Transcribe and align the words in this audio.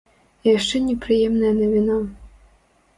І 0.45 0.49
яшчэ 0.57 0.81
непрыемная 0.87 1.53
навіна. 1.61 2.03